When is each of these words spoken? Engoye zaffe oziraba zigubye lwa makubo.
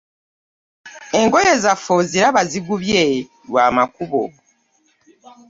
Engoye 1.19 1.53
zaffe 1.63 1.91
oziraba 1.99 2.41
zigubye 2.51 3.03
lwa 3.47 3.65
makubo. 3.77 4.21